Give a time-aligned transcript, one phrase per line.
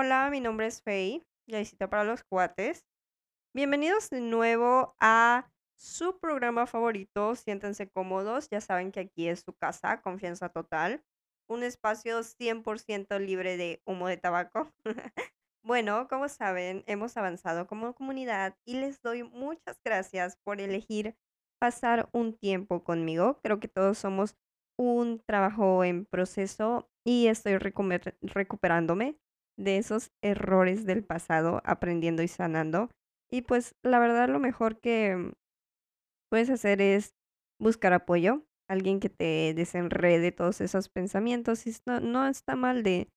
[0.00, 2.86] Hola, mi nombre es Faye, visita para los cuates.
[3.52, 7.34] Bienvenidos de nuevo a su programa favorito.
[7.34, 11.02] Siéntense cómodos, ya saben que aquí es su casa, confianza total.
[11.48, 14.72] Un espacio 100% libre de humo de tabaco.
[15.64, 21.16] bueno, como saben, hemos avanzado como comunidad y les doy muchas gracias por elegir
[21.58, 23.40] pasar un tiempo conmigo.
[23.42, 24.36] Creo que todos somos
[24.78, 29.18] un trabajo en proceso y estoy recuper- recuperándome
[29.58, 32.88] de esos errores del pasado, aprendiendo y sanando.
[33.30, 35.32] Y pues la verdad lo mejor que
[36.30, 37.14] puedes hacer es
[37.60, 41.66] buscar apoyo, alguien que te desenrede todos esos pensamientos.
[41.66, 43.08] Y no, no está mal de,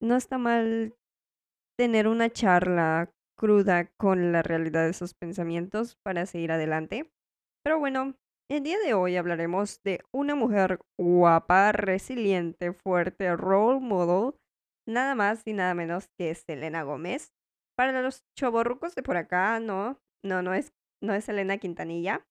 [0.00, 0.94] no está mal
[1.76, 7.10] tener una charla cruda con la realidad de esos pensamientos para seguir adelante.
[7.64, 8.14] Pero bueno,
[8.50, 14.34] el día de hoy hablaremos de una mujer guapa, resiliente, fuerte, role model,
[14.86, 17.32] nada más y nada menos que Selena Gómez.
[17.76, 22.26] Para los choborrucos de por acá, no, no, no es, no es Selena Quintanilla.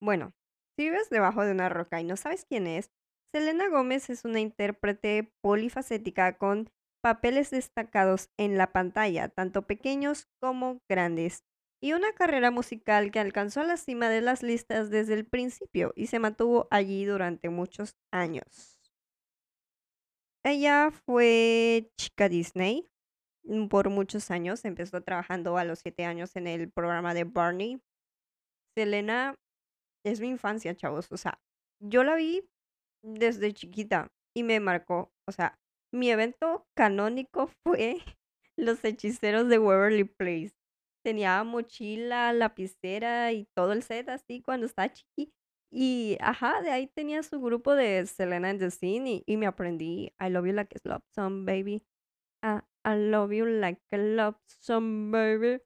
[0.00, 0.32] Bueno,
[0.76, 2.90] si vives debajo de una roca y no sabes quién es,
[3.34, 6.70] Selena Gómez es una intérprete polifacética con
[7.02, 11.44] papeles destacados en la pantalla, tanto pequeños como grandes,
[11.80, 16.06] y una carrera musical que alcanzó la cima de las listas desde el principio y
[16.06, 18.77] se mantuvo allí durante muchos años.
[20.48, 22.88] Ella fue chica Disney
[23.44, 27.82] mm, por muchos años, empezó trabajando a los siete años en el programa de Barney.
[28.74, 29.34] Selena
[30.06, 31.38] es mi infancia, chavos, o sea,
[31.80, 32.48] yo la vi
[33.02, 35.58] desde chiquita y me marcó, o sea,
[35.92, 37.98] mi evento canónico fue
[38.56, 40.54] Los Hechiceros de Waverly Place.
[41.04, 45.30] Tenía mochila, lapicera y todo el set así cuando estaba chiqui.
[45.70, 49.46] Y ajá, de ahí tenía su grupo de Selena and the Scene y, y me
[49.46, 51.84] aprendí I love you like a love song, baby.
[52.42, 55.60] Ah, I love you like a love song, baby.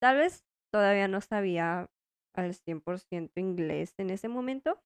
[0.00, 1.90] Tal vez todavía no sabía
[2.34, 4.82] al 100% inglés en ese momento,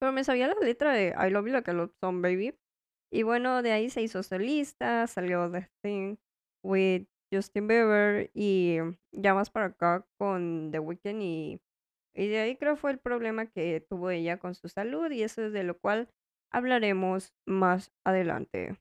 [0.00, 2.58] pero me sabía la letra de I love you like a love song, baby.
[3.12, 6.16] Y bueno, de ahí se hizo solista, salió The Thing
[6.64, 8.78] with Justin Bieber y
[9.12, 11.60] ya más para acá con The Weeknd y,
[12.14, 15.42] y de ahí creo fue el problema que tuvo ella con su salud y eso
[15.44, 16.08] es de lo cual
[16.50, 18.76] hablaremos más adelante.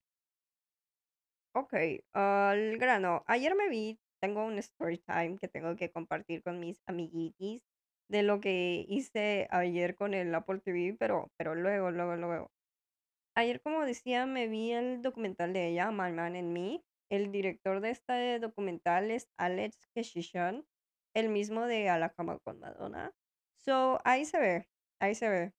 [1.53, 1.73] Ok,
[2.13, 3.23] al grano.
[3.27, 7.61] Ayer me vi, tengo un story time que tengo que compartir con mis amiguitis
[8.09, 12.51] de lo que hice ayer con el Apple TV, pero, pero luego, luego, luego.
[13.35, 16.83] Ayer, como decía, me vi el documental de ella, My Man and Me.
[17.09, 20.65] El director de este documental es Alex Keshishan,
[21.13, 23.13] el mismo de A la cama con Madonna.
[23.63, 24.67] So, ahí se ve,
[24.99, 25.53] ahí se ve.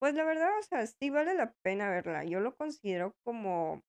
[0.00, 2.24] Pues la verdad, o sea, sí vale la pena verla.
[2.24, 3.82] Yo lo considero como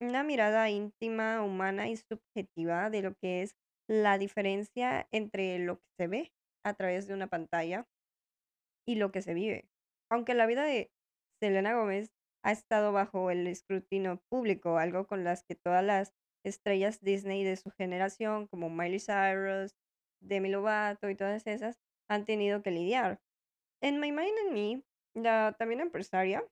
[0.00, 3.56] una mirada íntima, humana y subjetiva de lo que es
[3.88, 6.32] la diferencia entre lo que se ve
[6.64, 7.86] a través de una pantalla
[8.86, 9.68] y lo que se vive.
[10.10, 10.90] Aunque la vida de
[11.42, 12.12] Selena Gómez
[12.44, 16.14] ha estado bajo el escrutinio público, algo con las que todas las
[16.44, 19.74] estrellas Disney de su generación, como Miley Cyrus,
[20.22, 21.78] Demi Lovato y todas esas,
[22.08, 23.20] han tenido que lidiar.
[23.82, 24.82] En My Mind and Me,
[25.14, 26.44] la también empresaria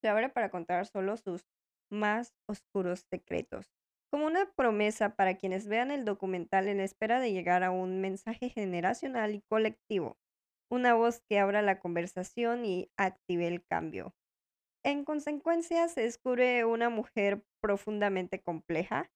[0.00, 1.46] se abre para contar solo sus
[1.90, 3.72] más oscuros secretos,
[4.10, 8.50] como una promesa para quienes vean el documental en espera de llegar a un mensaje
[8.50, 10.18] generacional y colectivo,
[10.70, 14.14] una voz que abra la conversación y active el cambio.
[14.84, 19.10] En consecuencia, se descubre una mujer profundamente compleja,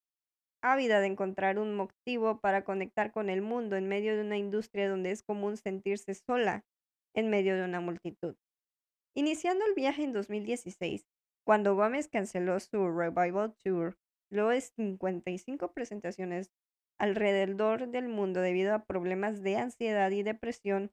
[0.63, 4.89] ávida de encontrar un motivo para conectar con el mundo en medio de una industria
[4.89, 6.65] donde es común sentirse sola
[7.15, 8.37] en medio de una multitud.
[9.15, 11.07] Iniciando el viaje en 2016,
[11.45, 13.99] cuando Gómez canceló su Revival Tour,
[14.31, 16.53] luego de 55 presentaciones
[16.99, 20.93] alrededor del mundo debido a problemas de ansiedad y depresión,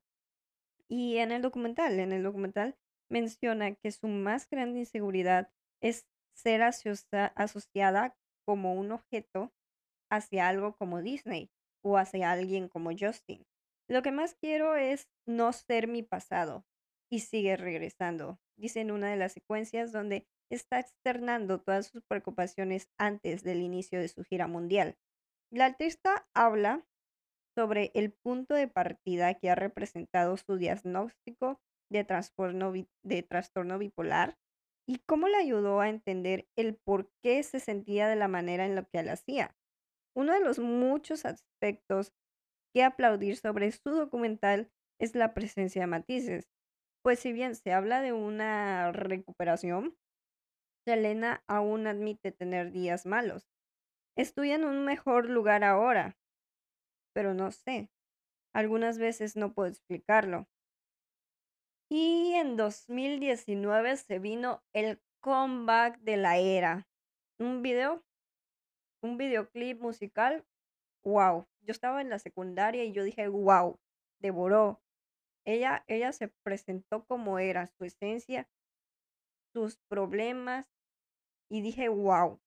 [0.88, 2.76] y en el documental, en el documental
[3.10, 9.52] menciona que su más grande inseguridad es ser asocia- asociada como un objeto
[10.10, 11.50] hacia algo como Disney
[11.82, 13.46] o hacia alguien como Justin.
[13.88, 16.64] Lo que más quiero es no ser mi pasado
[17.10, 22.88] y sigue regresando, dice en una de las secuencias donde está externando todas sus preocupaciones
[22.98, 24.96] antes del inicio de su gira mundial.
[25.52, 26.84] La artista habla
[27.56, 31.60] sobre el punto de partida que ha representado su diagnóstico
[31.90, 32.72] de trastorno,
[33.02, 34.36] de trastorno bipolar
[34.88, 38.74] y cómo le ayudó a entender el por qué se sentía de la manera en
[38.74, 39.56] la que lo hacía.
[40.16, 42.14] Uno de los muchos aspectos
[42.74, 46.48] que aplaudir sobre su documental es la presencia de matices,
[47.02, 49.96] pues si bien se habla de una recuperación,
[50.86, 53.48] Selena aún admite tener días malos.
[54.16, 56.16] Estoy en un mejor lugar ahora,
[57.12, 57.90] pero no sé.
[58.54, 60.48] Algunas veces no puedo explicarlo.
[61.90, 66.88] Y en 2019 se vino el comeback de la era.
[67.38, 68.05] Un video,
[69.02, 70.44] un videoclip musical.
[71.04, 71.46] Wow.
[71.62, 73.78] Yo estaba en la secundaria y yo dije, wow,
[74.20, 74.80] devoró.
[75.44, 78.48] Ella, ella se presentó como era, su esencia,
[79.52, 80.66] sus problemas,
[81.48, 82.40] y dije, wow.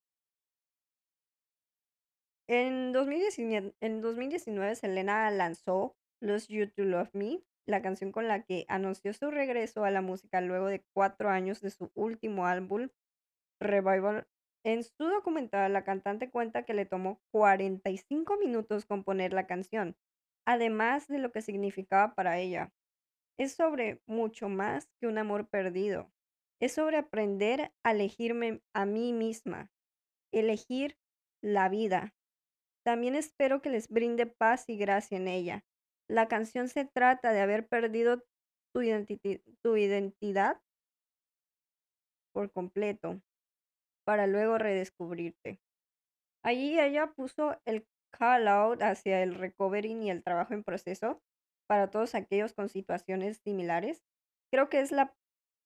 [2.48, 8.44] En 2019, en 2019 Selena lanzó Los You to Love Me, la canción con la
[8.44, 12.90] que anunció su regreso a la música luego de cuatro años de su último álbum,
[13.62, 14.28] Revival.
[14.66, 19.96] En su documental, la cantante cuenta que le tomó 45 minutos componer la canción,
[20.46, 22.74] además de lo que significaba para ella.
[23.38, 26.12] Es sobre mucho más que un amor perdido.
[26.60, 29.72] Es sobre aprender a elegirme a mí misma,
[30.34, 30.98] elegir
[31.42, 32.14] la vida.
[32.84, 35.64] También espero que les brinde paz y gracia en ella.
[36.10, 38.26] La canción se trata de haber perdido
[38.74, 38.82] tu,
[39.62, 40.60] tu identidad
[42.34, 43.22] por completo
[44.10, 45.60] para luego redescubrirte.
[46.44, 51.22] Allí ella puso el call out hacia el recovery y el trabajo en proceso
[51.68, 54.02] para todos aquellos con situaciones similares.
[54.52, 55.14] Creo que es la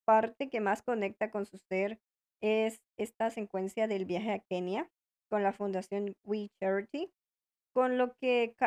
[0.06, 2.02] parte que más conecta con su ser
[2.42, 4.90] es esta secuencia del viaje a Kenia
[5.30, 7.14] con la fundación We Charity,
[7.74, 8.58] con lo que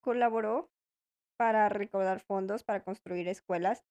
[0.00, 0.70] colaboró
[1.36, 3.82] para recaudar fondos para construir escuelas.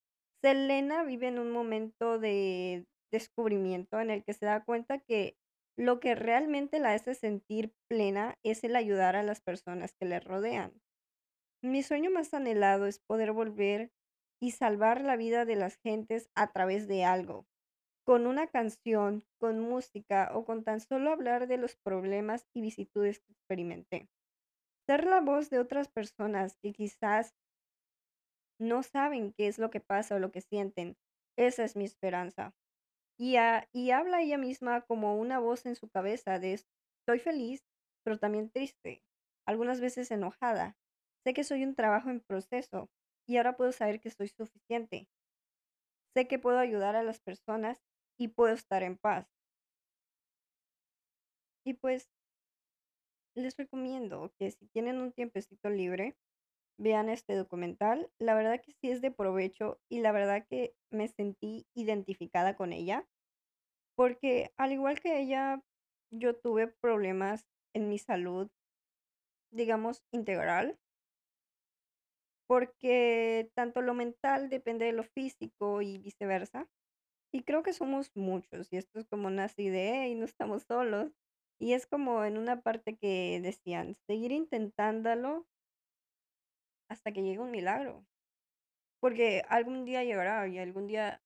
[0.42, 5.38] Selena vive en un momento de descubrimiento en el que se da cuenta que
[5.78, 10.20] lo que realmente la hace sentir plena es el ayudar a las personas que le
[10.20, 10.82] rodean.
[11.64, 13.92] Mi sueño más anhelado es poder volver
[14.42, 17.48] y salvar la vida de las gentes a través de algo,
[18.04, 23.20] con una canción, con música o con tan solo hablar de los problemas y vicitudes
[23.20, 24.10] que experimenté.
[24.86, 27.34] Ser la voz de otras personas que quizás
[28.60, 30.98] no saben qué es lo que pasa o lo que sienten.
[31.38, 32.54] Esa es mi esperanza.
[33.18, 33.36] Y,
[33.74, 37.64] y habla ella misma como una voz en su cabeza de estoy feliz,
[38.04, 39.04] pero también triste,
[39.48, 40.78] algunas veces enojada.
[41.24, 42.90] Sé que soy un trabajo en proceso,
[43.28, 45.08] y ahora puedo saber que soy suficiente.
[46.16, 47.82] Sé que puedo ayudar a las personas
[48.20, 49.28] y puedo estar en paz.
[51.66, 52.10] Y pues
[53.36, 56.16] les recomiendo que si tienen un tiempecito libre,
[56.78, 58.12] vean este documental.
[58.20, 62.74] La verdad que sí es de provecho y la verdad que me sentí identificada con
[62.74, 63.08] ella.
[63.96, 65.64] Porque al igual que ella,
[66.12, 68.50] yo tuve problemas en mi salud,
[69.52, 70.80] digamos, integral
[72.48, 76.70] porque tanto lo mental depende de lo físico y viceversa.
[77.34, 81.14] Y creo que somos muchos y esto es como una idea y no estamos solos.
[81.60, 85.48] Y es como en una parte que decían, seguir intentándolo
[86.94, 88.06] hasta que llegue un milagro.
[89.00, 91.22] Porque algún día llegará y algún día,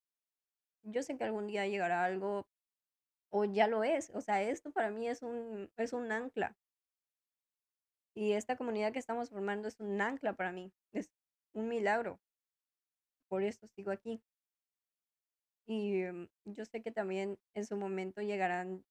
[0.83, 2.47] yo sé que algún día llegará algo
[3.29, 4.09] o ya lo es.
[4.11, 6.57] O sea, esto para mí es un, es un ancla.
[8.15, 11.11] Y esta comunidad que estamos formando es un ancla para mí, es
[11.53, 12.19] un milagro.
[13.29, 14.23] Por eso sigo aquí.
[15.67, 18.83] Y mm, yo sé que también en su momento llegarán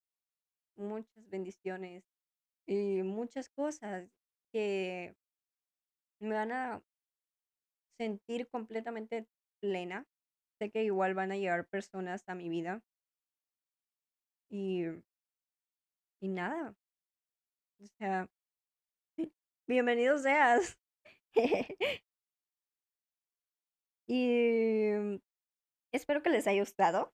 [0.76, 2.04] muchas bendiciones
[2.66, 4.11] y muchas cosas
[4.52, 5.16] que
[6.20, 6.82] me van a
[7.99, 9.26] sentir completamente
[9.61, 10.06] plena.
[10.58, 12.82] Sé que igual van a llegar personas a mi vida.
[14.50, 14.85] Y,
[16.20, 16.75] y nada.
[17.80, 18.28] O sea,
[19.68, 20.78] Bienvenido seas.
[24.06, 25.20] y
[25.92, 27.12] espero que les haya gustado.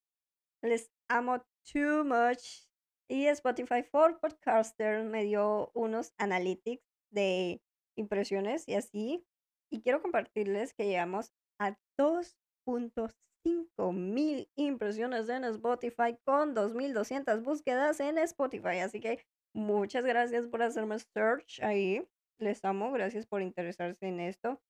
[0.62, 2.66] Les amo too much.
[3.08, 7.62] Y Spotify for Podcaster me dio unos analytics de
[7.96, 9.24] impresiones y así.
[9.70, 18.18] Y quiero compartirles que llegamos a 2.5 mil impresiones en Spotify con 2.200 búsquedas en
[18.18, 18.78] Spotify.
[18.78, 22.06] Así que muchas gracias por hacerme search ahí.
[22.38, 24.60] Les amo, gracias por interesarse en esto,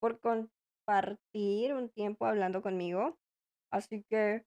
[0.00, 3.18] por compartir un tiempo hablando conmigo.
[3.72, 4.44] Así que,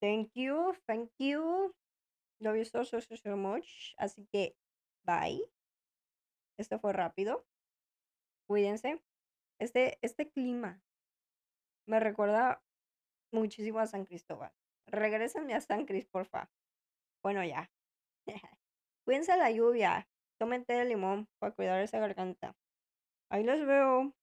[0.00, 1.74] thank you, thank you.
[2.40, 3.94] Love you so, so, so, so much.
[3.96, 4.56] Así que,
[5.06, 5.53] bye.
[6.58, 7.46] Esto fue rápido.
[8.46, 9.02] Cuídense.
[9.58, 10.82] Este, este clima
[11.86, 12.62] me recuerda
[13.32, 14.52] muchísimo a San Cristóbal.
[14.86, 16.50] Regrésenme a San Cris, porfa.
[17.22, 17.70] Bueno, ya.
[19.04, 20.08] Cuídense la lluvia.
[20.38, 22.56] Tomen té de limón para cuidar esa garganta.
[23.30, 24.14] Ahí los veo.